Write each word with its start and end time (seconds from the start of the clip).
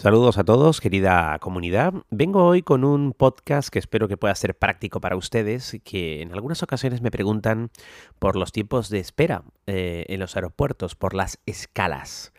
Saludos 0.00 0.38
a 0.38 0.44
todos, 0.44 0.80
querida 0.80 1.38
comunidad. 1.40 1.92
Vengo 2.08 2.46
hoy 2.46 2.62
con 2.62 2.84
un 2.84 3.12
podcast 3.12 3.68
que 3.68 3.78
espero 3.78 4.08
que 4.08 4.16
pueda 4.16 4.34
ser 4.34 4.56
práctico 4.56 4.98
para 4.98 5.14
ustedes, 5.14 5.78
que 5.84 6.22
en 6.22 6.32
algunas 6.32 6.62
ocasiones 6.62 7.02
me 7.02 7.10
preguntan 7.10 7.70
por 8.18 8.34
los 8.34 8.50
tiempos 8.50 8.88
de 8.88 8.98
espera 8.98 9.42
eh, 9.66 10.06
en 10.08 10.20
los 10.20 10.36
aeropuertos, 10.36 10.94
por 10.94 11.12
las 11.12 11.38
escalas. 11.44 12.32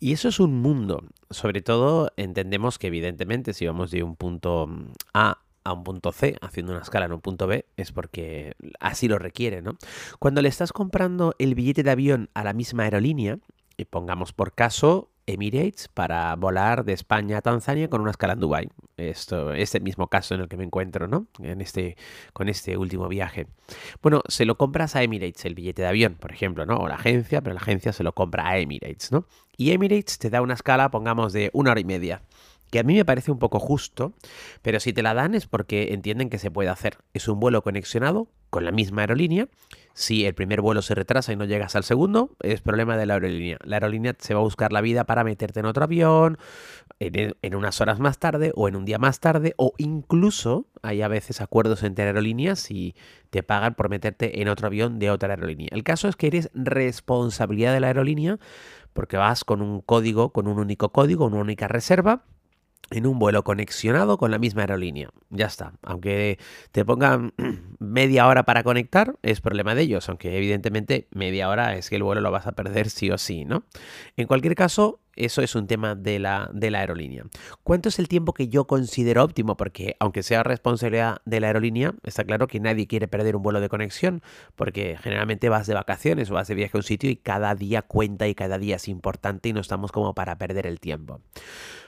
Y 0.00 0.14
eso 0.14 0.30
es 0.30 0.40
un 0.40 0.62
mundo. 0.62 1.04
Sobre 1.28 1.60
todo 1.60 2.14
entendemos 2.16 2.78
que 2.78 2.86
evidentemente 2.86 3.52
si 3.52 3.66
vamos 3.66 3.90
de 3.90 4.02
un 4.02 4.16
punto 4.16 4.66
A 5.12 5.42
a 5.64 5.72
un 5.74 5.84
punto 5.84 6.12
C, 6.12 6.36
haciendo 6.40 6.72
una 6.72 6.80
escala 6.80 7.04
en 7.04 7.12
un 7.12 7.20
punto 7.20 7.46
B, 7.46 7.66
es 7.76 7.92
porque 7.92 8.54
así 8.80 9.06
lo 9.06 9.18
requiere, 9.18 9.60
¿no? 9.60 9.76
Cuando 10.18 10.40
le 10.40 10.48
estás 10.48 10.72
comprando 10.72 11.34
el 11.38 11.54
billete 11.54 11.82
de 11.82 11.90
avión 11.90 12.30
a 12.32 12.42
la 12.42 12.54
misma 12.54 12.84
aerolínea, 12.84 13.38
y 13.76 13.84
pongamos 13.84 14.32
por 14.32 14.54
caso 14.54 15.08
Emirates 15.26 15.88
para 15.88 16.34
volar 16.36 16.84
de 16.84 16.92
España 16.92 17.38
a 17.38 17.42
Tanzania 17.42 17.88
con 17.88 18.00
una 18.00 18.10
escala 18.10 18.32
en 18.32 18.40
Dubai. 18.40 18.68
Esto 18.96 19.52
es 19.52 19.74
el 19.74 19.82
mismo 19.82 20.08
caso 20.08 20.34
en 20.34 20.42
el 20.42 20.48
que 20.48 20.56
me 20.56 20.64
encuentro, 20.64 21.06
¿no? 21.08 21.26
En 21.40 21.60
este, 21.60 21.96
con 22.32 22.48
este 22.48 22.76
último 22.76 23.08
viaje. 23.08 23.46
Bueno, 24.02 24.22
se 24.28 24.44
lo 24.44 24.56
compras 24.56 24.96
a 24.96 25.02
Emirates 25.02 25.44
el 25.44 25.54
billete 25.54 25.82
de 25.82 25.88
avión, 25.88 26.14
por 26.14 26.32
ejemplo, 26.32 26.66
¿no? 26.66 26.76
O 26.76 26.88
la 26.88 26.96
agencia, 26.96 27.40
pero 27.40 27.54
la 27.54 27.60
agencia 27.60 27.92
se 27.92 28.02
lo 28.02 28.12
compra 28.12 28.48
a 28.48 28.58
Emirates, 28.58 29.12
¿no? 29.12 29.26
Y 29.56 29.70
Emirates 29.72 30.18
te 30.18 30.30
da 30.30 30.42
una 30.42 30.54
escala, 30.54 30.90
pongamos, 30.90 31.32
de 31.32 31.50
una 31.52 31.70
hora 31.72 31.80
y 31.80 31.84
media 31.84 32.22
que 32.72 32.78
a 32.78 32.84
mí 32.84 32.94
me 32.94 33.04
parece 33.04 33.30
un 33.30 33.38
poco 33.38 33.60
justo, 33.60 34.14
pero 34.62 34.80
si 34.80 34.94
te 34.94 35.02
la 35.02 35.12
dan 35.12 35.34
es 35.34 35.46
porque 35.46 35.92
entienden 35.92 36.30
que 36.30 36.38
se 36.38 36.50
puede 36.50 36.70
hacer. 36.70 36.96
Es 37.12 37.28
un 37.28 37.38
vuelo 37.38 37.62
conexionado 37.62 38.28
con 38.48 38.64
la 38.64 38.72
misma 38.72 39.02
aerolínea. 39.02 39.46
Si 39.92 40.24
el 40.24 40.32
primer 40.34 40.62
vuelo 40.62 40.80
se 40.80 40.94
retrasa 40.94 41.34
y 41.34 41.36
no 41.36 41.44
llegas 41.44 41.76
al 41.76 41.84
segundo, 41.84 42.30
es 42.40 42.62
problema 42.62 42.96
de 42.96 43.04
la 43.04 43.14
aerolínea. 43.14 43.58
La 43.62 43.76
aerolínea 43.76 44.16
se 44.18 44.32
va 44.32 44.40
a 44.40 44.42
buscar 44.42 44.72
la 44.72 44.80
vida 44.80 45.04
para 45.04 45.22
meterte 45.22 45.60
en 45.60 45.66
otro 45.66 45.84
avión, 45.84 46.38
en, 46.98 47.36
en 47.42 47.54
unas 47.54 47.78
horas 47.82 48.00
más 48.00 48.18
tarde 48.18 48.52
o 48.54 48.68
en 48.68 48.76
un 48.76 48.86
día 48.86 48.98
más 48.98 49.20
tarde, 49.20 49.52
o 49.58 49.74
incluso 49.76 50.64
hay 50.80 51.02
a 51.02 51.08
veces 51.08 51.42
acuerdos 51.42 51.82
entre 51.82 52.06
aerolíneas 52.06 52.70
y 52.70 52.94
te 53.28 53.42
pagan 53.42 53.74
por 53.74 53.90
meterte 53.90 54.40
en 54.40 54.48
otro 54.48 54.68
avión 54.68 54.98
de 54.98 55.10
otra 55.10 55.28
aerolínea. 55.28 55.68
El 55.72 55.84
caso 55.84 56.08
es 56.08 56.16
que 56.16 56.28
eres 56.28 56.48
responsabilidad 56.54 57.74
de 57.74 57.80
la 57.80 57.88
aerolínea 57.88 58.38
porque 58.94 59.18
vas 59.18 59.44
con 59.44 59.60
un 59.60 59.82
código, 59.82 60.30
con 60.32 60.48
un 60.48 60.58
único 60.58 60.90
código, 60.90 61.26
una 61.26 61.36
única 61.36 61.68
reserva 61.68 62.24
en 62.90 63.06
un 63.06 63.18
vuelo 63.18 63.42
conexionado 63.42 64.18
con 64.18 64.30
la 64.30 64.38
misma 64.38 64.62
aerolínea. 64.62 65.10
Ya 65.30 65.46
está. 65.46 65.72
Aunque 65.82 66.38
te 66.72 66.84
pongan 66.84 67.32
media 67.78 68.26
hora 68.26 68.44
para 68.44 68.62
conectar, 68.62 69.16
es 69.22 69.40
problema 69.40 69.74
de 69.74 69.82
ellos. 69.82 70.08
Aunque 70.08 70.36
evidentemente 70.36 71.08
media 71.10 71.48
hora 71.48 71.76
es 71.76 71.88
que 71.88 71.96
el 71.96 72.02
vuelo 72.02 72.20
lo 72.20 72.30
vas 72.30 72.46
a 72.46 72.52
perder 72.52 72.90
sí 72.90 73.10
o 73.10 73.18
sí, 73.18 73.44
¿no? 73.44 73.64
En 74.16 74.26
cualquier 74.26 74.54
caso, 74.54 75.00
eso 75.14 75.42
es 75.42 75.54
un 75.54 75.66
tema 75.66 75.94
de 75.94 76.18
la, 76.18 76.50
de 76.52 76.70
la 76.70 76.80
aerolínea. 76.80 77.24
¿Cuánto 77.62 77.88
es 77.88 77.98
el 77.98 78.08
tiempo 78.08 78.32
que 78.32 78.48
yo 78.48 78.66
considero 78.66 79.22
óptimo? 79.22 79.56
Porque 79.56 79.96
aunque 79.98 80.22
sea 80.22 80.42
responsabilidad 80.42 81.18
de 81.24 81.40
la 81.40 81.48
aerolínea, 81.48 81.94
está 82.02 82.24
claro 82.24 82.46
que 82.46 82.60
nadie 82.60 82.86
quiere 82.86 83.08
perder 83.08 83.36
un 83.36 83.42
vuelo 83.42 83.60
de 83.60 83.68
conexión, 83.68 84.22
porque 84.56 84.96
generalmente 85.00 85.48
vas 85.48 85.66
de 85.66 85.74
vacaciones 85.74 86.30
o 86.30 86.34
vas 86.34 86.48
de 86.48 86.54
viaje 86.54 86.76
a 86.76 86.78
un 86.78 86.82
sitio 86.82 87.10
y 87.10 87.16
cada 87.16 87.54
día 87.54 87.82
cuenta 87.82 88.26
y 88.26 88.34
cada 88.34 88.58
día 88.58 88.76
es 88.76 88.88
importante 88.88 89.50
y 89.50 89.52
no 89.52 89.60
estamos 89.60 89.92
como 89.92 90.14
para 90.14 90.38
perder 90.38 90.66
el 90.66 90.80
tiempo. 90.80 91.20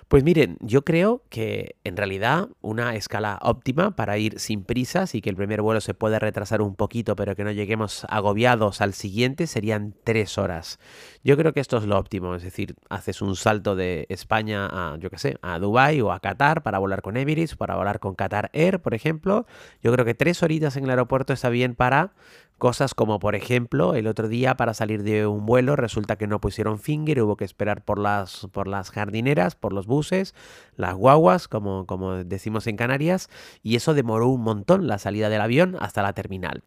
Pues 0.08 0.22
miren, 0.22 0.58
yo 0.60 0.84
creo 0.84 1.22
que 1.30 1.76
en 1.82 1.96
realidad 1.96 2.48
una 2.60 2.94
escala 2.94 3.38
óptima 3.42 3.96
para 3.96 4.18
ir 4.18 4.38
sin 4.38 4.62
prisas 4.62 5.14
y 5.14 5.22
que 5.22 5.30
el 5.30 5.36
primer 5.36 5.62
vuelo 5.62 5.80
se 5.80 5.94
pueda 5.94 6.18
retrasar 6.18 6.60
un 6.60 6.76
poquito, 6.76 7.16
pero 7.16 7.34
que 7.34 7.42
no 7.42 7.50
lleguemos 7.50 8.06
agobiados 8.10 8.82
al 8.82 8.92
siguiente, 8.92 9.46
serían 9.46 9.94
tres 10.04 10.36
horas. 10.36 10.78
Yo 11.24 11.36
creo 11.38 11.54
que 11.54 11.60
esto 11.60 11.78
es 11.78 11.84
lo 11.84 11.98
óptimo, 11.98 12.34
es 12.34 12.42
decir, 12.42 12.76
haces 12.90 13.22
un 13.22 13.34
salto 13.34 13.76
de 13.76 14.06
España 14.10 14.68
a, 14.70 14.98
yo 14.98 15.08
qué 15.08 15.18
sé, 15.18 15.38
a 15.40 15.58
Dubai 15.58 16.00
o 16.02 16.12
a 16.12 16.20
Qatar 16.20 16.62
para 16.62 16.78
volar 16.78 17.00
con 17.00 17.16
Emirates, 17.16 17.56
para 17.56 17.76
volar 17.76 17.98
con 17.98 18.14
Qatar 18.14 18.50
Air, 18.52 18.80
por 18.80 18.94
ejemplo. 18.94 19.46
Yo 19.82 19.90
creo 19.92 20.04
que 20.04 20.14
tres 20.14 20.42
horitas 20.42 20.76
en 20.76 20.84
el 20.84 20.90
aeropuerto 20.90 21.32
está 21.32 21.48
bien 21.48 21.74
para 21.74 22.12
Cosas 22.58 22.94
como, 22.94 23.18
por 23.18 23.34
ejemplo, 23.34 23.94
el 23.94 24.06
otro 24.06 24.28
día 24.28 24.56
para 24.56 24.74
salir 24.74 25.02
de 25.02 25.26
un 25.26 25.44
vuelo 25.44 25.74
resulta 25.74 26.16
que 26.16 26.28
no 26.28 26.40
pusieron 26.40 26.78
finger, 26.78 27.20
hubo 27.20 27.36
que 27.36 27.44
esperar 27.44 27.84
por 27.84 27.98
las, 27.98 28.46
por 28.52 28.68
las 28.68 28.90
jardineras, 28.90 29.56
por 29.56 29.72
los 29.72 29.86
buses, 29.86 30.34
las 30.76 30.94
guaguas, 30.94 31.48
como, 31.48 31.86
como 31.86 32.24
decimos 32.24 32.66
en 32.66 32.76
Canarias, 32.76 33.28
y 33.62 33.76
eso 33.76 33.94
demoró 33.94 34.28
un 34.28 34.42
montón 34.42 34.86
la 34.86 34.98
salida 34.98 35.28
del 35.28 35.40
avión 35.40 35.76
hasta 35.80 36.02
la 36.02 36.12
terminal. 36.12 36.62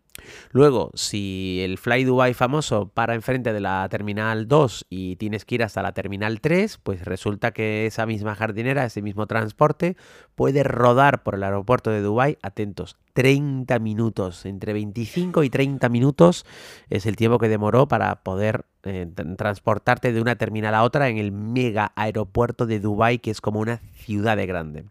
Luego, 0.52 0.92
si 0.96 1.60
el 1.62 1.78
Fly 1.78 2.04
Dubai 2.04 2.34
famoso 2.34 2.90
para 2.90 3.14
enfrente 3.14 3.54
de 3.54 3.60
la 3.60 3.88
terminal 3.90 4.48
2 4.48 4.88
y 4.90 5.16
tienes 5.18 5.46
que 5.46 5.56
ir 5.56 5.64
hasta 5.64 5.84
la 5.84 5.94
terminal 5.94 6.42
3, 6.42 6.80
pues 6.80 7.06
resulta 7.06 7.52
que 7.52 7.86
esa 7.86 8.06
misma 8.06 8.36
jardinera, 8.36 8.86
ese 8.86 9.02
mismo 9.02 9.28
transporte, 9.28 9.96
puede 10.36 10.64
rodar 10.64 11.24
por 11.24 11.36
el 11.36 11.44
aeropuerto 11.44 11.92
de 11.92 12.02
Dubai, 12.02 12.38
atentos, 12.42 12.98
30 13.14 13.80
minutos, 13.80 14.46
entre 14.46 14.74
25 14.74 15.44
y 15.44 15.50
30 15.50 15.90
minutos 15.90 16.46
es 16.90 17.06
el 17.06 17.16
tiempo 17.16 17.40
que 17.40 17.50
demoró 17.50 17.88
para 17.88 18.24
poder 18.24 18.66
eh, 18.88 19.08
transportarte 19.38 20.14
de 20.14 20.22
una 20.22 20.36
terminal 20.36 20.76
a 20.76 20.84
otra 20.84 21.10
en 21.10 21.18
el 21.18 21.32
mega 21.32 21.92
aeropuerto 21.96 22.66
de 22.66 22.80
Dubai, 22.80 23.20
que 23.20 23.32
es 23.32 23.42
como 23.42 23.60
una 23.60 23.82
ciudad 23.94 24.38
de 24.38 24.46
grande. 24.46 24.86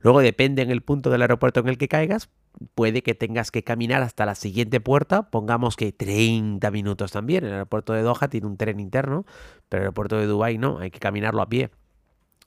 Luego 0.00 0.20
depende 0.20 0.62
en 0.62 0.70
el 0.70 0.82
punto 0.82 1.10
del 1.10 1.22
aeropuerto 1.22 1.60
en 1.60 1.68
el 1.68 1.78
que 1.78 1.88
caigas, 1.88 2.30
puede 2.74 3.02
que 3.02 3.14
tengas 3.14 3.50
que 3.50 3.62
caminar 3.62 4.02
hasta 4.02 4.26
la 4.26 4.34
siguiente 4.34 4.80
puerta, 4.80 5.30
pongamos 5.30 5.76
que 5.76 5.92
30 5.92 6.70
minutos 6.70 7.12
también. 7.12 7.44
El 7.44 7.52
aeropuerto 7.52 7.92
de 7.92 8.02
Doha 8.02 8.28
tiene 8.28 8.46
un 8.46 8.56
tren 8.56 8.80
interno, 8.80 9.24
pero 9.68 9.80
el 9.80 9.84
aeropuerto 9.84 10.18
de 10.18 10.26
Dubái 10.26 10.58
no, 10.58 10.78
hay 10.78 10.90
que 10.90 11.00
caminarlo 11.00 11.42
a 11.42 11.48
pie. 11.48 11.70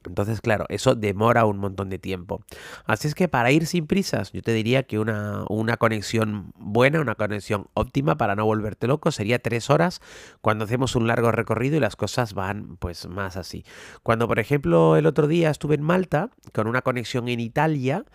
Entonces, 0.07 0.41
claro, 0.41 0.66
eso 0.69 0.95
demora 0.95 1.45
un 1.45 1.57
montón 1.57 1.89
de 1.89 1.99
tiempo. 1.99 2.43
Así 2.85 3.07
es 3.07 3.16
que 3.16 3.27
para 3.27 3.51
ir 3.51 3.66
sin 3.66 3.88
prisas, 3.88 4.31
yo 4.31 4.41
te 4.41 4.53
diría 4.53 4.83
que 4.83 4.99
una, 4.99 5.45
una, 5.49 5.77
conexión 5.77 6.53
buena, 6.57 7.01
una 7.01 7.16
conexión 7.16 7.67
óptima 7.73 8.17
para 8.17 8.35
no 8.35 8.45
volverte 8.45 8.88
loco 8.88 9.11
sería 9.11 9.39
tres 9.39 9.69
horas 9.69 10.01
cuando 10.41 10.66
hacemos 10.66 10.95
un 10.95 11.07
largo 11.07 11.31
recorrido 11.31 11.77
y 11.77 11.79
las 11.79 11.95
cosas 11.95 12.33
van 12.33 12.77
pues 12.77 13.07
más 13.07 13.38
así. 13.38 13.66
Cuando, 14.03 14.27
por 14.27 14.39
ejemplo, 14.39 14.95
el 14.95 15.05
otro 15.05 15.27
día 15.27 15.49
estuve 15.49 15.75
en 15.75 15.81
Malta 15.81 16.29
con 16.53 16.67
una 16.67 16.81
conexión 16.81 17.27
en 17.27 17.39
Italia, 17.39 18.05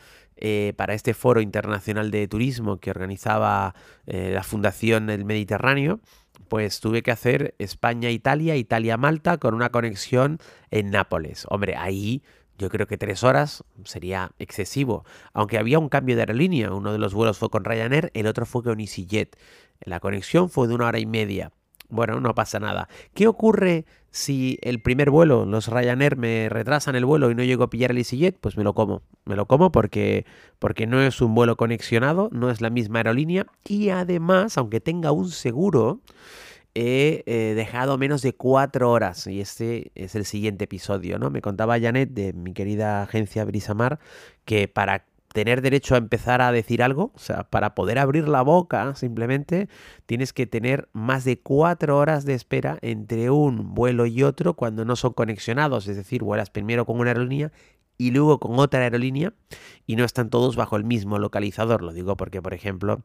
eh, 0.42 0.72
para 0.78 0.94
este 0.94 1.12
foro 1.12 1.42
internacional 1.42 2.10
de 2.10 2.26
turismo 2.26 2.78
que 2.78 2.90
organizaba 2.90 3.74
eh, 4.06 4.30
la 4.32 4.42
Fundación 4.42 5.06
del 5.06 5.26
Mediterráneo, 5.26 6.00
pues 6.48 6.80
tuve 6.80 7.02
que 7.02 7.10
hacer 7.10 7.54
España-Italia, 7.58 8.56
Italia-Malta 8.56 9.38
con 9.38 9.54
una 9.54 9.70
conexión 9.70 10.38
en 10.70 10.90
Nápoles. 10.90 11.46
Hombre, 11.48 11.76
ahí 11.76 12.22
yo 12.58 12.68
creo 12.68 12.86
que 12.86 12.98
tres 12.98 13.24
horas 13.24 13.64
sería 13.84 14.32
excesivo. 14.38 15.04
Aunque 15.32 15.58
había 15.58 15.78
un 15.78 15.88
cambio 15.88 16.16
de 16.16 16.22
aerolínea, 16.22 16.72
uno 16.72 16.92
de 16.92 16.98
los 16.98 17.14
vuelos 17.14 17.38
fue 17.38 17.48
con 17.48 17.64
Ryanair, 17.64 18.10
el 18.14 18.26
otro 18.26 18.44
fue 18.44 18.62
con 18.62 18.80
EasyJet. 18.80 19.36
La 19.80 20.00
conexión 20.00 20.50
fue 20.50 20.68
de 20.68 20.74
una 20.74 20.88
hora 20.88 20.98
y 20.98 21.06
media. 21.06 21.52
Bueno, 21.90 22.20
no 22.20 22.34
pasa 22.34 22.60
nada. 22.60 22.88
¿Qué 23.14 23.26
ocurre 23.26 23.84
si 24.10 24.58
el 24.62 24.80
primer 24.80 25.10
vuelo, 25.10 25.44
los 25.44 25.68
Ryanair, 25.68 26.16
me 26.16 26.48
retrasan 26.48 26.96
el 26.96 27.04
vuelo 27.04 27.30
y 27.30 27.34
no 27.34 27.42
llego 27.42 27.64
a 27.64 27.70
pillar 27.70 27.90
el 27.90 27.98
EasyJet? 27.98 28.38
Pues 28.40 28.56
me 28.56 28.64
lo 28.64 28.74
como. 28.74 29.02
Me 29.24 29.36
lo 29.36 29.46
como 29.46 29.72
porque, 29.72 30.24
porque 30.58 30.86
no 30.86 31.02
es 31.02 31.20
un 31.20 31.34
vuelo 31.34 31.56
conexionado, 31.56 32.28
no 32.32 32.50
es 32.50 32.60
la 32.60 32.70
misma 32.70 33.00
aerolínea 33.00 33.46
y 33.66 33.90
además, 33.90 34.56
aunque 34.56 34.80
tenga 34.80 35.12
un 35.12 35.30
seguro, 35.30 36.00
he 36.74 37.24
eh, 37.26 37.54
dejado 37.54 37.98
menos 37.98 38.22
de 38.22 38.34
cuatro 38.34 38.90
horas 38.90 39.26
y 39.26 39.40
este 39.40 39.90
es 39.94 40.14
el 40.14 40.24
siguiente 40.24 40.64
episodio, 40.64 41.18
¿no? 41.18 41.30
Me 41.30 41.42
contaba 41.42 41.80
Janet 41.80 42.10
de 42.10 42.32
mi 42.32 42.52
querida 42.52 43.02
agencia 43.02 43.44
Brisamar 43.44 43.98
que 44.44 44.69
para 44.69 45.04
tener 45.32 45.62
derecho 45.62 45.94
a 45.94 45.99
empezar 45.99 46.43
a 46.43 46.53
decir 46.53 46.82
algo, 46.82 47.12
o 47.15 47.19
sea, 47.19 47.44
para 47.44 47.75
poder 47.75 47.99
abrir 47.99 48.29
la 48.29 48.43
boca 48.43 48.94
simplemente 48.94 49.69
tienes 50.06 50.32
que 50.32 50.47
tener 50.47 50.88
más 50.93 51.25
de 51.25 51.41
cuatro 51.41 51.99
horas 51.99 52.25
de 52.25 52.35
espera 52.35 52.79
entre 52.82 53.31
un 53.31 53.75
vuelo 53.75 54.06
y 54.06 54.23
otro 54.23 54.55
cuando 54.55 54.85
no 54.85 54.97
son 54.97 55.12
conexionados, 55.12 55.87
es 55.87 55.97
decir, 55.97 56.23
vuelas 56.23 56.50
primero 56.50 56.85
con 56.85 56.99
una 56.99 57.11
aerolínea 57.11 57.53
y 58.00 58.12
luego 58.12 58.41
con 58.41 58.58
otra 58.58 58.81
aerolínea 58.81 59.35
y 59.87 59.94
no 59.97 60.06
están 60.06 60.31
todos 60.31 60.56
bajo 60.56 60.76
el 60.76 60.85
mismo 60.85 61.19
localizador. 61.19 61.82
Lo 61.82 61.93
digo 61.93 62.17
porque, 62.17 62.41
por 62.41 62.55
ejemplo, 62.55 63.02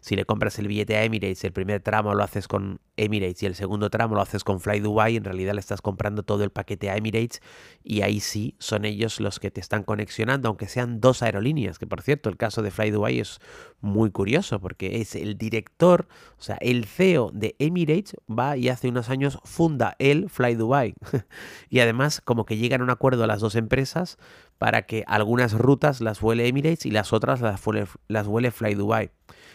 si 0.00 0.16
le 0.16 0.24
compras 0.24 0.58
el 0.58 0.66
billete 0.66 0.96
a 0.96 1.04
Emirates, 1.04 1.44
el 1.44 1.52
primer 1.52 1.80
tramo 1.80 2.12
lo 2.14 2.24
haces 2.24 2.48
con 2.48 2.80
Emirates 2.96 3.40
y 3.44 3.46
el 3.46 3.54
segundo 3.54 3.88
tramo 3.88 4.16
lo 4.16 4.20
haces 4.20 4.42
con 4.42 4.58
Fly 4.58 4.80
Dubai, 4.80 5.16
en 5.16 5.22
realidad 5.22 5.54
le 5.54 5.60
estás 5.60 5.80
comprando 5.80 6.24
todo 6.24 6.42
el 6.42 6.50
paquete 6.50 6.90
a 6.90 6.96
Emirates 6.96 7.40
y 7.84 8.02
ahí 8.02 8.18
sí 8.18 8.56
son 8.58 8.84
ellos 8.84 9.20
los 9.20 9.38
que 9.38 9.52
te 9.52 9.60
están 9.60 9.84
conexionando, 9.84 10.48
aunque 10.48 10.66
sean 10.66 11.00
dos 11.00 11.22
aerolíneas, 11.22 11.78
que 11.78 11.86
por 11.86 12.02
cierto 12.02 12.28
el 12.28 12.36
caso 12.36 12.62
de 12.62 12.72
Fly 12.72 12.90
Dubai 12.90 13.20
es 13.20 13.38
muy 13.80 14.10
curioso 14.10 14.60
porque 14.60 15.00
es 15.00 15.14
el 15.14 15.38
director, 15.38 16.08
o 16.36 16.42
sea, 16.42 16.56
el 16.60 16.84
CEO 16.84 17.30
de 17.32 17.54
Emirates 17.60 18.16
va 18.28 18.56
y 18.56 18.68
hace 18.68 18.88
unos 18.88 19.08
años 19.08 19.38
funda 19.44 19.94
el 20.00 20.28
Fly 20.28 20.56
Dubai 20.56 20.94
y 21.70 21.78
además 21.78 22.20
como 22.20 22.44
que 22.44 22.56
llegan 22.56 22.80
a 22.80 22.84
un 22.84 22.90
acuerdo 22.90 23.26
las 23.26 23.40
dos 23.40 23.54
empresas 23.54 24.18
para 24.58 24.82
que 24.82 25.04
algunas 25.06 25.54
rutas 25.54 26.00
las 26.00 26.20
vuele 26.20 26.46
Emirates 26.46 26.86
y 26.86 26.90
las 26.90 27.12
otras 27.12 27.40
las 27.40 27.64
vuele, 27.64 27.86
las 28.08 28.54
Fly 28.54 28.74
Dubai. 28.74 29.10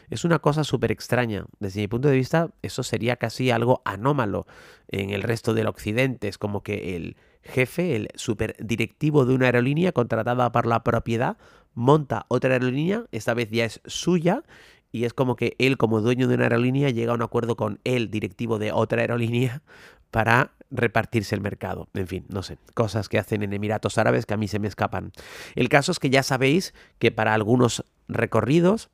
Es 0.10 0.26
una 0.26 0.40
cosa 0.40 0.64
súper 0.64 0.92
extraña. 0.92 1.46
Desde 1.60 1.82
mi 1.82 1.88
punto 1.88 2.08
de 2.08 2.16
vista, 2.16 2.50
eso 2.62 2.84
sería 2.84 3.18
casi 3.18 3.52
algo 3.52 3.82
anómalo 3.86 4.48
en 4.90 5.10
el 5.10 5.24
resto 5.24 5.54
del 5.54 5.68
occidente. 5.68 6.28
Es 6.28 6.38
como 6.38 6.64
que 6.64 6.96
el 6.96 7.18
jefe, 7.42 7.96
el 7.96 8.10
superdirectivo 8.16 9.26
de 9.26 9.34
una 9.34 9.46
aerolínea 9.48 9.92
contratada 9.92 10.52
por 10.52 10.66
la 10.66 10.84
propiedad, 10.84 11.38
monta 11.74 12.26
otra 12.30 12.54
aerolínea, 12.54 13.06
esta 13.12 13.34
vez 13.34 13.50
ya 13.52 13.66
es 13.66 13.82
suya, 13.86 14.44
y 14.92 15.06
es 15.06 15.14
como 15.14 15.36
que 15.36 15.56
él 15.60 15.78
como 15.78 16.02
dueño 16.02 16.28
de 16.28 16.36
una 16.36 16.46
aerolínea 16.46 16.90
llega 16.90 17.12
a 17.12 17.16
un 17.16 17.22
acuerdo 17.22 17.56
con 17.56 17.80
el 17.84 18.10
directivo 18.10 18.60
de 18.60 18.72
otra 18.72 19.02
aerolínea 19.02 19.62
para 20.12 20.52
repartirse 20.72 21.36
el 21.36 21.42
mercado. 21.42 21.88
En 21.94 22.08
fin, 22.08 22.26
no 22.30 22.44
sé, 22.44 22.58
cosas 22.74 23.10
que 23.10 23.20
hacen 23.20 23.44
en 23.44 23.54
Emiratos 23.54 23.98
Árabes 23.98 24.26
que 24.26 24.34
a 24.34 24.38
mí 24.38 24.48
se 24.48 24.60
me 24.60 24.68
escapan. 24.68 25.12
El 25.56 25.70
caso 25.70 25.92
es 25.92 26.00
que 26.00 26.10
ya 26.10 26.24
sabéis 26.24 26.74
que 27.00 27.12
para 27.12 27.34
algunos 27.34 27.84
recorridos 28.08 28.90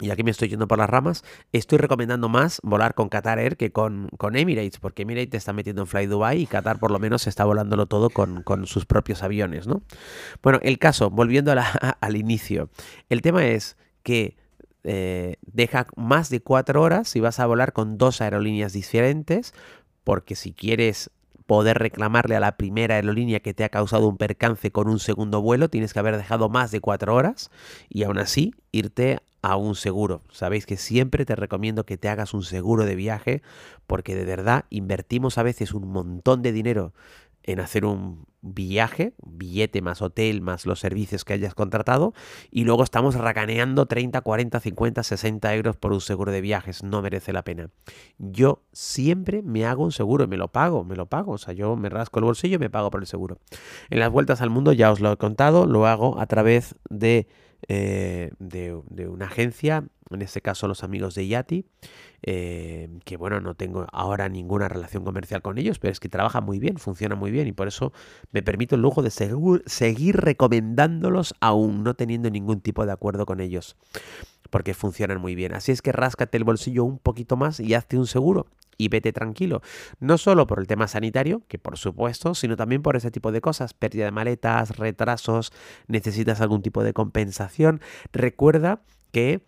y 0.00 0.10
aquí 0.10 0.22
me 0.22 0.30
estoy 0.30 0.48
yendo 0.48 0.68
por 0.68 0.78
las 0.78 0.90
ramas, 0.90 1.24
estoy 1.52 1.78
recomendando 1.78 2.28
más 2.28 2.60
volar 2.62 2.94
con 2.94 3.08
Qatar 3.08 3.38
Air 3.38 3.56
que 3.56 3.72
con, 3.72 4.08
con 4.18 4.36
Emirates, 4.36 4.78
porque 4.78 5.02
Emirates 5.02 5.38
está 5.38 5.52
metiendo 5.52 5.82
en 5.82 5.88
Fly 5.88 6.06
Dubai 6.06 6.42
y 6.42 6.46
Qatar 6.46 6.78
por 6.78 6.90
lo 6.90 6.98
menos 6.98 7.26
está 7.26 7.44
volándolo 7.44 7.86
todo 7.86 8.10
con, 8.10 8.44
sus 8.66 8.84
propios 8.84 9.22
aviones, 9.22 9.66
¿no? 9.66 9.82
Bueno, 10.42 10.58
el 10.62 10.78
caso, 10.78 11.10
volviendo 11.10 11.54
al 12.00 12.16
inicio, 12.16 12.68
el 13.08 13.22
tema 13.22 13.46
es 13.46 13.76
que 14.02 14.36
eh, 14.84 15.36
deja 15.40 15.86
más 15.96 16.30
de 16.30 16.40
cuatro 16.40 16.82
horas 16.82 17.08
si 17.08 17.20
vas 17.20 17.40
a 17.40 17.46
volar 17.46 17.72
con 17.72 17.96
dos 17.96 18.20
aerolíneas 18.20 18.72
diferentes, 18.72 19.54
porque 20.06 20.36
si 20.36 20.52
quieres 20.52 21.10
poder 21.46 21.78
reclamarle 21.78 22.36
a 22.36 22.40
la 22.40 22.56
primera 22.56 22.94
aerolínea 22.94 23.40
que 23.40 23.54
te 23.54 23.64
ha 23.64 23.70
causado 23.70 24.06
un 24.06 24.18
percance 24.18 24.70
con 24.70 24.88
un 24.88 25.00
segundo 25.00 25.42
vuelo, 25.42 25.68
tienes 25.68 25.92
que 25.92 25.98
haber 25.98 26.16
dejado 26.16 26.48
más 26.48 26.70
de 26.70 26.78
cuatro 26.80 27.12
horas 27.12 27.50
y 27.88 28.04
aún 28.04 28.16
así 28.18 28.54
irte 28.70 29.18
a 29.42 29.56
un 29.56 29.74
seguro. 29.74 30.22
Sabéis 30.30 30.64
que 30.64 30.76
siempre 30.76 31.24
te 31.24 31.34
recomiendo 31.34 31.84
que 31.86 31.96
te 31.96 32.08
hagas 32.08 32.34
un 32.34 32.44
seguro 32.44 32.84
de 32.84 32.94
viaje 32.94 33.42
porque 33.88 34.14
de 34.14 34.24
verdad 34.24 34.64
invertimos 34.70 35.38
a 35.38 35.42
veces 35.42 35.74
un 35.74 35.88
montón 35.88 36.40
de 36.40 36.52
dinero 36.52 36.92
en 37.46 37.60
hacer 37.60 37.84
un 37.84 38.26
viaje, 38.42 39.14
billete 39.24 39.82
más 39.82 40.02
hotel 40.02 40.40
más 40.40 40.66
los 40.66 40.78
servicios 40.78 41.24
que 41.24 41.32
hayas 41.32 41.54
contratado 41.54 42.14
y 42.50 42.64
luego 42.64 42.84
estamos 42.84 43.14
racaneando 43.14 43.86
30, 43.86 44.20
40, 44.20 44.60
50, 44.60 45.02
60 45.02 45.54
euros 45.54 45.76
por 45.76 45.92
un 45.92 46.00
seguro 46.00 46.32
de 46.32 46.40
viajes. 46.40 46.82
No 46.82 47.02
merece 47.02 47.32
la 47.32 47.42
pena. 47.42 47.70
Yo 48.18 48.62
siempre 48.72 49.42
me 49.42 49.66
hago 49.66 49.84
un 49.84 49.92
seguro 49.92 50.24
y 50.24 50.28
me 50.28 50.36
lo 50.36 50.48
pago, 50.48 50.84
me 50.84 50.96
lo 50.96 51.06
pago. 51.06 51.32
O 51.32 51.38
sea, 51.38 51.54
yo 51.54 51.76
me 51.76 51.88
rasco 51.88 52.18
el 52.18 52.24
bolsillo 52.24 52.56
y 52.56 52.60
me 52.60 52.70
pago 52.70 52.90
por 52.90 53.00
el 53.00 53.06
seguro. 53.06 53.38
En 53.90 54.00
las 54.00 54.10
vueltas 54.10 54.40
al 54.40 54.50
mundo 54.50 54.72
ya 54.72 54.92
os 54.92 55.00
lo 55.00 55.12
he 55.12 55.16
contado, 55.16 55.66
lo 55.66 55.86
hago 55.86 56.20
a 56.20 56.26
través 56.26 56.76
de 56.88 57.26
eh, 57.68 58.30
de, 58.38 59.08
una 59.08 59.26
agencia, 59.26 59.84
en 60.10 60.22
este 60.22 60.40
caso 60.40 60.68
los 60.68 60.84
amigos 60.84 61.14
de 61.14 61.26
Yati, 61.26 61.66
eh, 62.22 62.88
que 63.04 63.16
bueno, 63.16 63.40
no 63.40 63.54
tengo 63.54 63.86
ahora 63.92 64.28
ninguna 64.28 64.68
relación 64.68 65.04
comercial 65.04 65.42
con 65.42 65.58
ellos, 65.58 65.78
pero 65.78 65.92
es 65.92 66.00
que 66.00 66.08
trabaja 66.08 66.40
muy 66.40 66.58
bien, 66.58 66.78
funciona 66.78 67.14
muy 67.14 67.30
bien 67.30 67.48
y 67.48 67.52
por 67.52 67.68
eso 67.68 67.92
me 68.30 68.42
permito 68.42 68.76
el 68.76 68.82
lujo 68.82 69.02
de 69.02 69.10
seguir 69.10 70.16
recomendándolos 70.16 71.34
aún 71.40 71.82
no 71.82 71.94
teniendo 71.94 72.30
ningún 72.30 72.60
tipo 72.60 72.86
de 72.86 72.92
acuerdo 72.92 73.26
con 73.26 73.40
ellos, 73.40 73.76
porque 74.50 74.74
funcionan 74.74 75.20
muy 75.20 75.34
bien. 75.34 75.54
Así 75.54 75.72
es 75.72 75.82
que 75.82 75.92
ráscate 75.92 76.36
el 76.36 76.44
bolsillo 76.44 76.84
un 76.84 76.98
poquito 76.98 77.36
más 77.36 77.60
y 77.60 77.74
hazte 77.74 77.98
un 77.98 78.06
seguro 78.06 78.46
y 78.78 78.88
vete 78.88 79.12
tranquilo. 79.12 79.62
No 80.00 80.18
solo 80.18 80.46
por 80.46 80.60
el 80.60 80.66
tema 80.66 80.88
sanitario, 80.88 81.42
que 81.48 81.58
por 81.58 81.78
supuesto, 81.78 82.34
sino 82.34 82.56
también 82.56 82.82
por 82.82 82.96
ese 82.96 83.10
tipo 83.10 83.32
de 83.32 83.40
cosas, 83.40 83.74
pérdida 83.74 84.04
de 84.04 84.10
maletas, 84.10 84.76
retrasos, 84.76 85.52
necesitas 85.88 86.40
algún 86.40 86.62
tipo 86.62 86.84
de 86.84 86.92
compensación. 86.92 87.80
Recuerda 88.12 88.82
que 89.12 89.46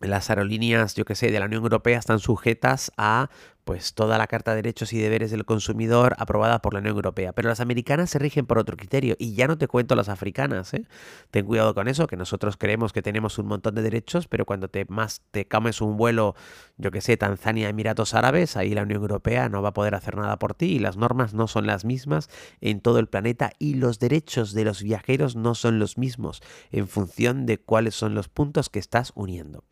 las 0.00 0.30
aerolíneas, 0.30 0.94
yo 0.94 1.04
que 1.04 1.14
sé, 1.14 1.30
de 1.30 1.40
la 1.40 1.46
Unión 1.46 1.62
Europea 1.62 1.98
están 1.98 2.18
sujetas 2.18 2.92
a 2.96 3.30
pues 3.66 3.94
toda 3.94 4.16
la 4.16 4.28
Carta 4.28 4.52
de 4.52 4.62
Derechos 4.62 4.92
y 4.92 4.98
Deberes 4.98 5.32
del 5.32 5.44
Consumidor 5.44 6.14
aprobada 6.18 6.62
por 6.62 6.72
la 6.72 6.78
Unión 6.78 6.94
Europea. 6.94 7.32
Pero 7.32 7.48
las 7.48 7.58
americanas 7.58 8.10
se 8.10 8.20
rigen 8.20 8.46
por 8.46 8.58
otro 8.58 8.76
criterio 8.76 9.16
y 9.18 9.34
ya 9.34 9.48
no 9.48 9.58
te 9.58 9.66
cuento 9.66 9.96
las 9.96 10.08
africanas. 10.08 10.72
¿eh? 10.72 10.86
Ten 11.32 11.44
cuidado 11.46 11.74
con 11.74 11.88
eso, 11.88 12.06
que 12.06 12.16
nosotros 12.16 12.56
creemos 12.56 12.92
que 12.92 13.02
tenemos 13.02 13.40
un 13.40 13.48
montón 13.48 13.74
de 13.74 13.82
derechos, 13.82 14.28
pero 14.28 14.46
cuando 14.46 14.68
te 14.68 14.84
más 14.88 15.20
te 15.32 15.48
comes 15.48 15.80
un 15.80 15.96
vuelo, 15.96 16.36
yo 16.76 16.92
que 16.92 17.00
sé, 17.00 17.16
Tanzania, 17.16 17.68
Emiratos 17.68 18.14
Árabes, 18.14 18.56
ahí 18.56 18.72
la 18.72 18.82
Unión 18.82 19.02
Europea 19.02 19.48
no 19.48 19.62
va 19.62 19.70
a 19.70 19.74
poder 19.74 19.96
hacer 19.96 20.16
nada 20.16 20.38
por 20.38 20.54
ti 20.54 20.66
y 20.66 20.78
las 20.78 20.96
normas 20.96 21.34
no 21.34 21.48
son 21.48 21.66
las 21.66 21.84
mismas 21.84 22.30
en 22.60 22.80
todo 22.80 23.00
el 23.00 23.08
planeta 23.08 23.50
y 23.58 23.74
los 23.74 23.98
derechos 23.98 24.52
de 24.52 24.64
los 24.64 24.80
viajeros 24.80 25.34
no 25.34 25.56
son 25.56 25.80
los 25.80 25.98
mismos 25.98 26.40
en 26.70 26.86
función 26.86 27.46
de 27.46 27.58
cuáles 27.58 27.96
son 27.96 28.14
los 28.14 28.28
puntos 28.28 28.70
que 28.70 28.78
estás 28.78 29.10
uniendo. 29.16 29.64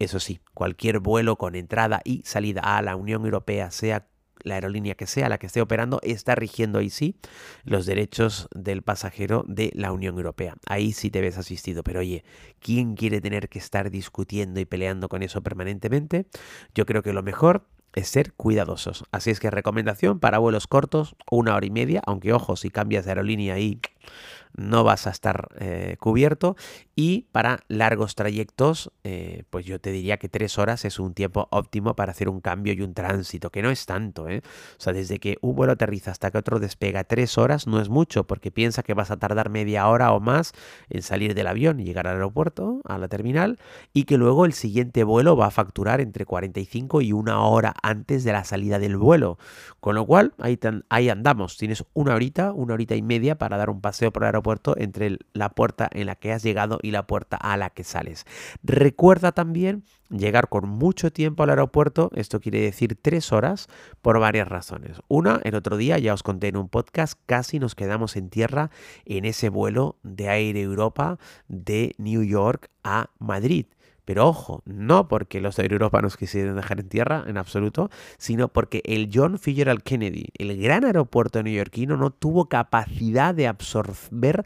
Eso 0.00 0.18
sí, 0.18 0.40
cualquier 0.52 0.98
vuelo 0.98 1.36
con 1.36 1.54
entrada 1.54 2.00
y 2.02 2.22
salida 2.24 2.60
a 2.76 2.82
la 2.82 2.96
Unión 2.96 3.24
Europea 3.24 3.35
sea 3.70 4.08
la 4.42 4.54
aerolínea 4.54 4.94
que 4.94 5.06
sea 5.06 5.28
la 5.28 5.38
que 5.38 5.46
esté 5.46 5.60
operando, 5.60 6.00
está 6.02 6.34
rigiendo 6.34 6.78
ahí 6.78 6.90
sí 6.90 7.16
los 7.64 7.86
derechos 7.86 8.48
del 8.54 8.82
pasajero 8.82 9.44
de 9.48 9.72
la 9.74 9.92
Unión 9.92 10.16
Europea. 10.16 10.54
Ahí 10.66 10.92
sí 10.92 11.10
te 11.10 11.20
ves 11.20 11.36
asistido. 11.36 11.82
Pero 11.82 12.00
oye, 12.00 12.24
¿quién 12.60 12.94
quiere 12.94 13.20
tener 13.20 13.48
que 13.48 13.58
estar 13.58 13.90
discutiendo 13.90 14.60
y 14.60 14.64
peleando 14.64 15.08
con 15.08 15.22
eso 15.22 15.42
permanentemente? 15.42 16.26
Yo 16.74 16.86
creo 16.86 17.02
que 17.02 17.12
lo 17.12 17.22
mejor 17.22 17.66
es 17.94 18.08
ser 18.08 18.34
cuidadosos. 18.34 19.04
Así 19.10 19.30
es 19.30 19.40
que 19.40 19.50
recomendación 19.50 20.20
para 20.20 20.38
vuelos 20.38 20.66
cortos, 20.66 21.16
una 21.30 21.54
hora 21.54 21.66
y 21.66 21.70
media, 21.70 22.02
aunque 22.06 22.32
ojo, 22.32 22.54
si 22.56 22.70
cambias 22.70 23.06
de 23.06 23.12
aerolínea 23.12 23.54
ahí 23.54 23.80
no 24.56 24.84
vas 24.84 25.06
a 25.06 25.10
estar 25.10 25.48
eh, 25.58 25.96
cubierto. 26.00 26.56
Y 26.94 27.26
para 27.30 27.60
largos 27.68 28.14
trayectos, 28.14 28.90
eh, 29.04 29.44
pues 29.50 29.66
yo 29.66 29.78
te 29.78 29.92
diría 29.92 30.16
que 30.16 30.30
tres 30.30 30.58
horas 30.58 30.84
es 30.86 30.98
un 30.98 31.12
tiempo 31.12 31.46
óptimo 31.50 31.94
para 31.94 32.12
hacer 32.12 32.28
un 32.30 32.40
cambio 32.40 32.72
y 32.72 32.80
un 32.80 32.94
tránsito, 32.94 33.50
que 33.50 33.62
no 33.62 33.70
es 33.70 33.84
tanto. 33.84 34.28
¿eh? 34.28 34.40
O 34.78 34.80
sea, 34.80 34.94
desde 34.94 35.18
que 35.18 35.36
un 35.42 35.54
vuelo 35.54 35.74
aterriza 35.74 36.10
hasta 36.10 36.30
que 36.30 36.38
otro 36.38 36.58
despega, 36.58 37.04
tres 37.04 37.36
horas 37.36 37.66
no 37.66 37.80
es 37.80 37.90
mucho, 37.90 38.26
porque 38.26 38.50
piensa 38.50 38.82
que 38.82 38.94
vas 38.94 39.10
a 39.10 39.18
tardar 39.18 39.50
media 39.50 39.86
hora 39.88 40.12
o 40.12 40.20
más 40.20 40.52
en 40.88 41.02
salir 41.02 41.34
del 41.34 41.48
avión 41.48 41.78
y 41.78 41.84
llegar 41.84 42.06
al 42.06 42.14
aeropuerto, 42.14 42.80
a 42.86 42.96
la 42.96 43.08
terminal, 43.08 43.58
y 43.92 44.04
que 44.04 44.16
luego 44.16 44.46
el 44.46 44.54
siguiente 44.54 45.04
vuelo 45.04 45.36
va 45.36 45.46
a 45.46 45.50
facturar 45.50 46.00
entre 46.00 46.24
45 46.24 47.02
y 47.02 47.12
una 47.12 47.42
hora 47.42 47.74
antes 47.82 48.24
de 48.24 48.32
la 48.32 48.44
salida 48.44 48.78
del 48.78 48.96
vuelo. 48.96 49.38
Con 49.80 49.96
lo 49.96 50.06
cual, 50.06 50.32
ahí, 50.38 50.58
ahí 50.88 51.10
andamos. 51.10 51.58
Tienes 51.58 51.84
una 51.92 52.14
horita, 52.14 52.52
una 52.52 52.72
horita 52.72 52.96
y 52.96 53.02
media 53.02 53.36
para 53.36 53.58
dar 53.58 53.68
un 53.68 53.82
paseo 53.82 54.10
por 54.12 54.22
el 54.22 54.28
aeropuerto 54.28 54.45
entre 54.76 55.18
la 55.32 55.50
puerta 55.50 55.88
en 55.92 56.06
la 56.06 56.16
que 56.16 56.32
has 56.32 56.42
llegado 56.42 56.78
y 56.82 56.90
la 56.90 57.06
puerta 57.06 57.36
a 57.36 57.56
la 57.56 57.70
que 57.70 57.84
sales. 57.84 58.24
Recuerda 58.62 59.32
también 59.32 59.84
llegar 60.10 60.48
con 60.48 60.68
mucho 60.68 61.12
tiempo 61.12 61.42
al 61.42 61.50
aeropuerto, 61.50 62.10
esto 62.14 62.40
quiere 62.40 62.60
decir 62.60 62.96
tres 63.00 63.32
horas, 63.32 63.68
por 64.02 64.18
varias 64.20 64.48
razones. 64.48 65.00
Una, 65.08 65.40
el 65.44 65.54
otro 65.54 65.76
día 65.76 65.98
ya 65.98 66.14
os 66.14 66.22
conté 66.22 66.48
en 66.48 66.56
un 66.56 66.68
podcast, 66.68 67.18
casi 67.26 67.58
nos 67.58 67.74
quedamos 67.74 68.16
en 68.16 68.30
tierra 68.30 68.70
en 69.04 69.24
ese 69.24 69.48
vuelo 69.48 69.96
de 70.02 70.28
Aire 70.28 70.62
Europa 70.62 71.18
de 71.48 71.94
New 71.98 72.22
York 72.22 72.70
a 72.84 73.10
Madrid. 73.18 73.66
Pero 74.06 74.28
ojo, 74.28 74.62
no 74.64 75.08
porque 75.08 75.40
los 75.40 75.58
nos 75.58 76.16
quisieran 76.16 76.54
dejar 76.54 76.78
en 76.78 76.88
tierra 76.88 77.24
en 77.26 77.36
absoluto, 77.36 77.90
sino 78.18 78.48
porque 78.48 78.80
el 78.84 79.10
John 79.12 79.36
Fitzgerald 79.38 79.82
Kennedy, 79.82 80.28
el 80.38 80.56
gran 80.62 80.84
aeropuerto 80.84 81.42
neoyorquino, 81.42 81.96
no 81.96 82.10
tuvo 82.10 82.48
capacidad 82.48 83.34
de 83.34 83.48
absorber 83.48 84.44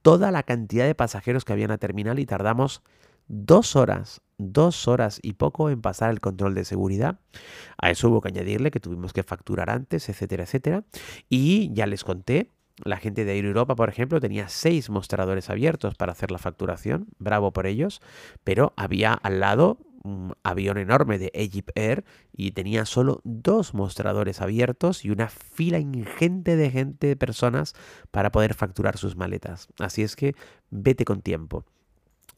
toda 0.00 0.30
la 0.32 0.42
cantidad 0.42 0.86
de 0.86 0.94
pasajeros 0.94 1.44
que 1.44 1.52
había 1.52 1.66
en 1.66 1.72
la 1.72 1.78
terminal 1.78 2.18
y 2.18 2.26
tardamos 2.26 2.82
dos 3.28 3.76
horas, 3.76 4.22
dos 4.38 4.88
horas 4.88 5.20
y 5.22 5.34
poco 5.34 5.68
en 5.68 5.82
pasar 5.82 6.10
el 6.10 6.20
control 6.20 6.54
de 6.54 6.64
seguridad. 6.64 7.20
A 7.76 7.90
eso 7.90 8.08
hubo 8.08 8.22
que 8.22 8.28
añadirle 8.28 8.70
que 8.70 8.80
tuvimos 8.80 9.12
que 9.12 9.22
facturar 9.22 9.68
antes, 9.68 10.08
etcétera, 10.08 10.44
etcétera. 10.44 10.84
Y 11.28 11.70
ya 11.74 11.84
les 11.84 12.02
conté 12.02 12.48
la 12.84 12.96
gente 12.96 13.24
de 13.24 13.36
Air 13.36 13.44
Europa, 13.44 13.76
por 13.76 13.88
ejemplo, 13.88 14.20
tenía 14.20 14.48
seis 14.48 14.90
mostradores 14.90 15.50
abiertos 15.50 15.94
para 15.94 16.12
hacer 16.12 16.30
la 16.30 16.38
facturación, 16.38 17.08
bravo 17.18 17.52
por 17.52 17.66
ellos, 17.66 18.00
pero 18.44 18.72
había 18.76 19.12
al 19.12 19.40
lado 19.40 19.78
un 20.02 20.34
avión 20.42 20.78
enorme 20.78 21.18
de 21.18 21.30
Egypt 21.34 21.70
Air 21.76 22.04
y 22.32 22.52
tenía 22.52 22.84
solo 22.86 23.20
dos 23.24 23.72
mostradores 23.72 24.40
abiertos 24.40 25.04
y 25.04 25.10
una 25.10 25.28
fila 25.28 25.78
ingente 25.78 26.56
de 26.56 26.70
gente, 26.70 27.06
de 27.06 27.16
personas, 27.16 27.74
para 28.10 28.32
poder 28.32 28.54
facturar 28.54 28.96
sus 28.96 29.16
maletas. 29.16 29.68
Así 29.78 30.02
es 30.02 30.16
que 30.16 30.34
vete 30.70 31.04
con 31.04 31.22
tiempo. 31.22 31.64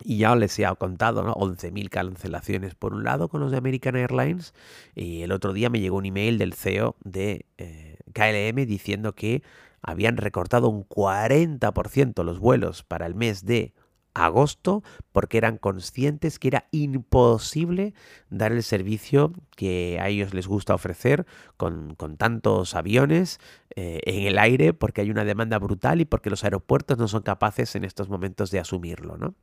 Y 0.03 0.19
ya 0.19 0.35
les 0.35 0.59
he 0.59 0.67
contado, 0.77 1.23
¿no? 1.23 1.35
11.000 1.35 1.89
cancelaciones 1.89 2.75
por 2.75 2.95
un 2.95 3.05
lado 3.05 3.29
con 3.29 3.41
los 3.41 3.53
de 3.53 3.59
American 3.59 3.97
Airlines. 3.97 4.53
Y 4.95 5.23
el 5.23 5.33
otro 5.33 5.53
día 5.53 5.71
me 5.71 5.81
llegó 5.81 5.97
un 5.97 6.07
email 6.07 6.37
del 6.37 6.53
CEO 6.53 6.97
de 7.05 7.47
eh, 7.59 7.97
KLM 8.13 8.67
diciendo 8.67 9.15
que 9.15 9.43
habían 9.87 10.17
recortado 10.17 10.69
un 10.69 10.89
40% 10.89 12.25
los 12.25 12.39
vuelos 12.39 12.83
para 12.83 13.07
el 13.07 13.15
mes 13.15 13.45
de 13.45 13.75
agosto 14.15 14.83
porque 15.13 15.39
eran 15.39 15.59
conscientes 15.59 16.39
que 16.39 16.49
era 16.49 16.69
imposible 16.71 17.95
dar 18.31 18.53
el 18.53 18.63
servicio 18.63 19.33
que 19.57 19.99
a 20.01 20.09
ellos 20.09 20.35
les 20.35 20.47
gusta 20.47 20.75
ofrecer 20.75 21.27
con, 21.57 21.97
tantos 22.17 22.75
aviones 22.75 23.41
eh, 23.77 24.01
en 24.05 24.27
el 24.27 24.39
aire 24.39 24.73
porque 24.73 25.01
hay 25.01 25.11
una 25.11 25.25
demanda 25.25 25.59
brutal 25.59 26.01
y 26.01 26.05
porque 26.05 26.31
los 26.31 26.45
aeropuertos 26.45 26.99
no 26.99 27.09
son 27.09 27.23
capaces 27.23 27.75
en 27.77 27.85
estos 27.85 28.09
momentos 28.09 28.51
de 28.51 28.61
asumirlo. 28.61 29.17
¿no? 29.17 29.35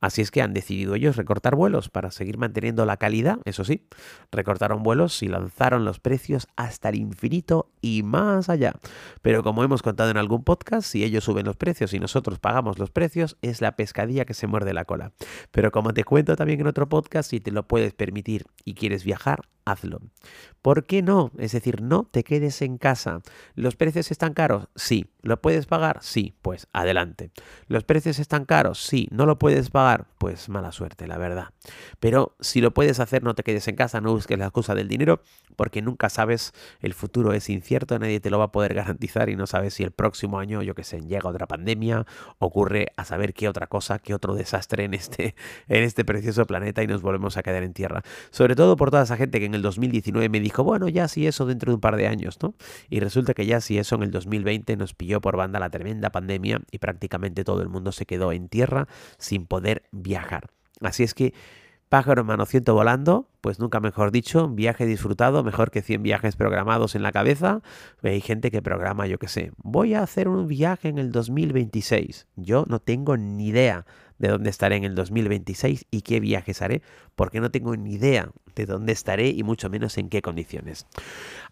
Así 0.00 0.20
es 0.20 0.30
que 0.30 0.42
han 0.42 0.54
decidido 0.54 0.94
ellos 0.94 1.16
recortar 1.16 1.56
vuelos 1.56 1.88
para 1.88 2.10
seguir 2.10 2.38
manteniendo 2.38 2.84
la 2.84 2.96
calidad, 2.96 3.38
eso 3.44 3.64
sí, 3.64 3.86
recortaron 4.30 4.82
vuelos 4.82 5.22
y 5.22 5.28
lanzaron 5.28 5.84
los 5.84 6.00
precios 6.00 6.46
hasta 6.56 6.90
el 6.90 6.96
infinito 6.96 7.70
y 7.80 8.02
más 8.02 8.48
allá. 8.48 8.74
Pero 9.22 9.42
como 9.42 9.64
hemos 9.64 9.82
contado 9.82 10.10
en 10.10 10.16
algún 10.16 10.44
podcast, 10.44 10.88
si 10.88 11.04
ellos 11.04 11.24
suben 11.24 11.46
los 11.46 11.56
precios 11.56 11.94
y 11.94 12.00
nosotros 12.00 12.38
pagamos 12.38 12.78
los 12.78 12.90
precios, 12.90 13.36
es 13.42 13.60
la 13.60 13.76
pescadilla 14.04 14.24
que 14.24 14.34
se 14.34 14.46
muerde 14.46 14.74
la 14.74 14.84
cola. 14.84 15.12
Pero 15.50 15.70
como 15.70 15.92
te 15.92 16.04
cuento 16.04 16.36
también 16.36 16.60
en 16.60 16.66
otro 16.66 16.88
podcast, 16.88 17.30
si 17.30 17.40
te 17.40 17.50
lo 17.50 17.66
puedes 17.66 17.94
permitir 17.94 18.44
y 18.64 18.74
quieres 18.74 19.04
viajar, 19.04 19.48
hazlo. 19.64 20.00
¿Por 20.62 20.86
qué 20.86 21.02
no? 21.02 21.30
Es 21.38 21.52
decir, 21.52 21.82
no 21.82 22.08
te 22.10 22.24
quedes 22.24 22.62
en 22.62 22.78
casa. 22.78 23.20
¿Los 23.54 23.76
precios 23.76 24.10
están 24.10 24.32
caros? 24.32 24.68
Sí. 24.74 25.06
¿Lo 25.20 25.40
puedes 25.40 25.66
pagar? 25.66 25.98
Sí. 26.00 26.34
Pues 26.40 26.68
adelante. 26.72 27.30
¿Los 27.66 27.84
precios 27.84 28.18
están 28.18 28.46
caros? 28.46 28.82
Sí. 28.82 29.08
¿No 29.10 29.26
lo 29.26 29.38
puedes 29.38 29.70
pagar? 29.70 30.06
Pues 30.18 30.48
mala 30.48 30.72
suerte, 30.72 31.06
la 31.06 31.18
verdad. 31.18 31.50
Pero 32.00 32.34
si 32.40 32.60
lo 32.60 32.72
puedes 32.72 32.98
hacer, 33.00 33.22
no 33.22 33.34
te 33.34 33.42
quedes 33.42 33.68
en 33.68 33.76
casa, 33.76 34.00
no 34.00 34.12
busques 34.12 34.38
la 34.38 34.46
excusa 34.46 34.74
del 34.74 34.88
dinero, 34.88 35.22
porque 35.56 35.82
nunca 35.82 36.08
sabes, 36.08 36.52
el 36.80 36.94
futuro 36.94 37.32
es 37.32 37.50
incierto, 37.50 37.98
nadie 37.98 38.20
te 38.20 38.30
lo 38.30 38.38
va 38.38 38.46
a 38.46 38.52
poder 38.52 38.74
garantizar 38.74 39.28
y 39.28 39.36
no 39.36 39.46
sabes 39.46 39.74
si 39.74 39.82
el 39.82 39.90
próximo 39.90 40.38
año, 40.38 40.62
yo 40.62 40.74
que 40.74 40.84
sé, 40.84 41.00
llega 41.00 41.28
otra 41.28 41.46
pandemia, 41.46 42.06
ocurre 42.38 42.88
a 42.96 43.04
saber 43.04 43.34
qué 43.34 43.48
otra 43.48 43.66
cosa, 43.66 43.98
qué 43.98 44.14
otro 44.14 44.34
desastre 44.34 44.84
en 44.84 44.94
este, 44.94 45.34
en 45.68 45.82
este 45.82 46.04
precioso 46.04 46.46
planeta 46.46 46.82
y 46.82 46.86
nos 46.86 47.02
volvemos 47.02 47.36
a 47.36 47.42
quedar 47.42 47.62
en 47.62 47.72
tierra. 47.72 48.02
Sobre 48.30 48.54
todo 48.56 48.76
por 48.76 48.90
toda 48.90 49.02
esa 49.02 49.16
gente 49.16 49.40
que 49.40 49.46
en 49.46 49.53
el 49.54 49.62
2019 49.62 50.28
me 50.28 50.40
dijo, 50.40 50.64
bueno, 50.64 50.88
ya 50.88 51.08
si 51.08 51.26
eso 51.26 51.46
dentro 51.46 51.70
de 51.70 51.76
un 51.76 51.80
par 51.80 51.96
de 51.96 52.06
años, 52.06 52.38
¿no? 52.42 52.54
Y 52.90 53.00
resulta 53.00 53.34
que 53.34 53.46
ya 53.46 53.60
si 53.60 53.78
eso 53.78 53.94
en 53.96 54.02
el 54.02 54.10
2020 54.10 54.76
nos 54.76 54.94
pilló 54.94 55.20
por 55.20 55.36
banda 55.36 55.58
la 55.58 55.70
tremenda 55.70 56.10
pandemia 56.10 56.60
y 56.70 56.78
prácticamente 56.78 57.44
todo 57.44 57.62
el 57.62 57.68
mundo 57.68 57.92
se 57.92 58.06
quedó 58.06 58.32
en 58.32 58.48
tierra 58.48 58.88
sin 59.18 59.46
poder 59.46 59.84
viajar. 59.92 60.50
Así 60.80 61.02
es 61.02 61.14
que 61.14 61.34
pájaro 61.88 62.24
mano 62.24 62.44
ciento 62.44 62.74
volando, 62.74 63.28
pues 63.40 63.60
nunca 63.60 63.78
mejor 63.78 64.10
dicho, 64.10 64.48
viaje 64.48 64.84
disfrutado, 64.84 65.44
mejor 65.44 65.70
que 65.70 65.80
100 65.80 66.02
viajes 66.02 66.34
programados 66.34 66.96
en 66.96 67.02
la 67.02 67.12
cabeza. 67.12 67.62
Hay 68.02 68.20
gente 68.20 68.50
que 68.50 68.62
programa, 68.62 69.06
yo 69.06 69.18
qué 69.18 69.28
sé, 69.28 69.52
voy 69.58 69.94
a 69.94 70.02
hacer 70.02 70.28
un 70.28 70.48
viaje 70.48 70.88
en 70.88 70.98
el 70.98 71.12
2026. 71.12 72.26
Yo 72.36 72.64
no 72.68 72.80
tengo 72.80 73.16
ni 73.16 73.46
idea 73.46 73.86
de 74.24 74.30
dónde 74.30 74.48
estaré 74.48 74.76
en 74.76 74.84
el 74.84 74.94
2026 74.94 75.84
y 75.90 76.00
qué 76.00 76.18
viajes 76.18 76.62
haré, 76.62 76.80
porque 77.14 77.40
no 77.40 77.50
tengo 77.50 77.76
ni 77.76 77.92
idea 77.92 78.30
de 78.54 78.64
dónde 78.64 78.92
estaré 78.92 79.28
y 79.28 79.42
mucho 79.42 79.68
menos 79.68 79.98
en 79.98 80.08
qué 80.08 80.22
condiciones. 80.22 80.86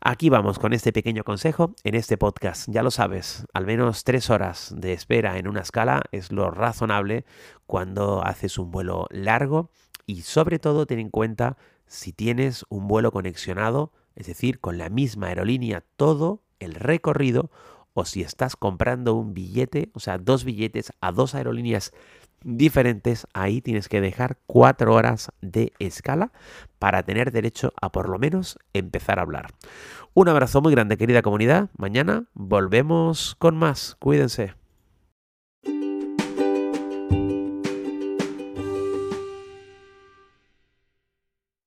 Aquí 0.01 0.31
vamos 0.31 0.59
con 0.59 0.73
este 0.73 0.91
pequeño 0.91 1.23
consejo 1.23 1.75
en 1.85 1.95
este 1.95 2.17
podcast. 2.17 2.71
Ya 2.71 2.83
lo 2.83 2.91
sabes, 2.91 3.45
al 3.53 3.67
menos 3.67 4.05
tres 4.05 4.31
horas 4.31 4.75
de 4.75 4.95
espera 4.95 5.37
en 5.37 5.49
una 5.49 5.61
escala 5.61 6.01
es 6.13 6.33
lo 6.33 6.51
razonable 6.51 7.27
cuando 7.67 8.25
haces 8.25 8.57
un 8.57 8.71
vuelo 8.71 9.07
largo 9.11 9.71
y 10.07 10.23
sobre 10.23 10.59
todo 10.59 10.87
ten 10.87 10.99
en 10.99 11.11
cuenta 11.11 11.59
si 11.87 12.15
tienes 12.15 12.65
un 12.71 12.89
vuelo 12.89 13.13
conexionado, 13.13 13.93
es 14.15 14.27
decir, 14.29 14.61
con 14.61 14.79
la 14.79 14.89
misma 14.89 15.27
aerolínea 15.27 15.85
todo 15.97 16.43
el 16.59 16.75
recorrido 16.75 17.51
o 17.95 18.05
si 18.05 18.23
estás 18.23 18.57
comprando 18.57 19.15
un 19.15 19.35
billete, 19.35 19.91
o 19.93 20.01
sea, 20.01 20.19
dos 20.19 20.45
billetes 20.45 20.93
a 21.01 21.13
dos 21.13 21.35
aerolíneas 21.35 21.93
diferentes, 22.45 23.27
ahí 23.33 23.61
tienes 23.61 23.89
que 23.89 24.01
dejar 24.01 24.39
cuatro 24.47 24.95
horas 24.95 25.31
de 25.41 25.73
escala 25.79 26.33
para 26.79 27.03
tener 27.03 27.33
derecho 27.33 27.73
a 27.81 27.93
por 27.93 28.09
lo 28.09 28.19
menos 28.19 28.59
empezar 28.73 29.19
a 29.19 29.23
hablar. 29.23 29.47
Un 30.15 30.29
abrazo 30.29 30.61
muy 30.61 30.73
grande 30.73 30.97
querida 30.97 31.23
comunidad. 31.23 31.71
Mañana 31.77 32.25
volvemos 32.35 33.35
con 33.39 33.57
más. 33.57 33.97
Cuídense. 33.99 34.62